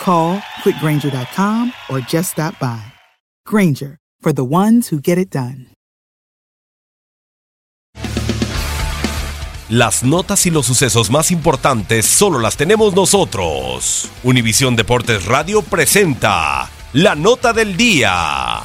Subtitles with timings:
[0.00, 2.82] Call quickgranger.com or just stop by.
[3.46, 5.68] Granger, for the ones who get it done.
[9.70, 14.10] Las notas y los sucesos más importantes solo las tenemos nosotros.
[14.22, 18.60] Univisión Deportes Radio presenta la nota del día.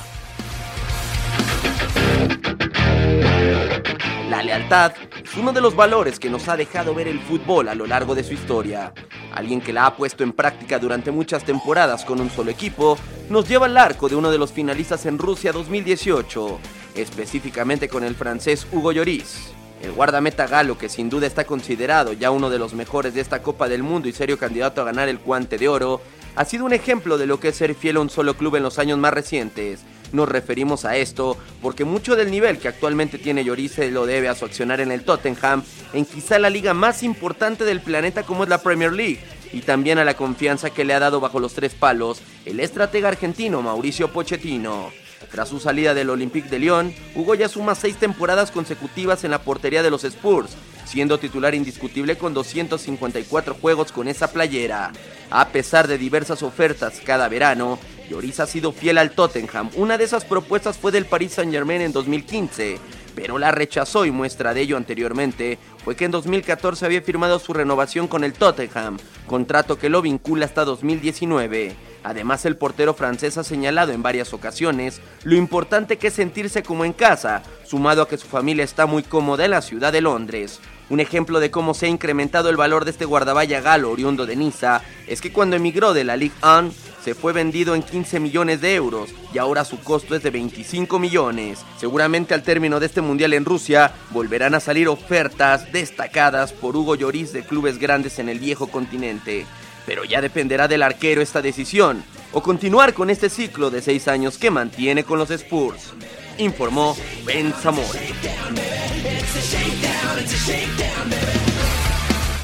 [4.30, 4.92] La lealtad
[5.38, 8.24] uno de los valores que nos ha dejado ver el fútbol a lo largo de
[8.24, 8.94] su historia.
[9.34, 12.98] Alguien que la ha puesto en práctica durante muchas temporadas con un solo equipo,
[13.30, 16.60] nos lleva al arco de uno de los finalistas en Rusia 2018,
[16.96, 19.52] específicamente con el francés Hugo Lloris.
[19.84, 23.42] El guardameta galo, que sin duda está considerado ya uno de los mejores de esta
[23.42, 26.02] Copa del Mundo y serio candidato a ganar el guante de oro,
[26.36, 28.64] ha sido un ejemplo de lo que es ser fiel a un solo club en
[28.64, 29.82] los años más recientes.
[30.12, 34.36] Nos referimos a esto porque mucho del nivel que actualmente tiene Lloris lo debe a
[34.36, 38.50] su accionar en el Tottenham, en quizá la liga más importante del planeta como es
[38.50, 39.20] la Premier League,
[39.52, 43.10] y también a la confianza que le ha dado bajo los tres palos el estratega
[43.10, 44.92] argentino Mauricio Pochettino.
[45.32, 49.42] Tras su salida del Olympique de Lyon, Hugo ya suma seis temporadas consecutivas en la
[49.42, 50.56] portería de los Spurs,
[50.86, 54.92] siendo titular indiscutible con 254 juegos con esa playera.
[55.30, 57.78] A pesar de diversas ofertas cada verano,
[58.10, 59.70] Lloris ha sido fiel al Tottenham.
[59.76, 62.80] Una de esas propuestas fue del Paris Saint-Germain en 2015,
[63.16, 67.54] pero la rechazó y muestra de ello anteriormente fue que en 2014 había firmado su
[67.54, 71.76] renovación con el Tottenham, contrato que lo vincula hasta 2019.
[72.04, 76.86] Además, el portero francés ha señalado en varias ocasiones lo importante que es sentirse como
[76.86, 80.60] en casa, sumado a que su familia está muy cómoda en la ciudad de Londres.
[80.90, 84.36] Un ejemplo de cómo se ha incrementado el valor de este guardaballa galo oriundo de
[84.36, 86.72] Niza es que cuando emigró de la Ligue 1
[87.04, 91.00] se fue vendido en 15 millones de euros y ahora su costo es de 25
[91.00, 91.60] millones.
[91.78, 96.96] Seguramente al término de este mundial en Rusia volverán a salir ofertas destacadas por Hugo
[96.96, 99.46] Lloris de clubes grandes en el viejo continente.
[99.86, 104.38] Pero ya dependerá del arquero esta decisión o continuar con este ciclo de 6 años
[104.38, 105.94] que mantiene con los Spurs.
[106.38, 106.96] Informó
[107.26, 108.00] Ben Zamora.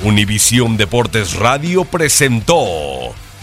[0.04, 3.14] Univisión Deportes Radio presentó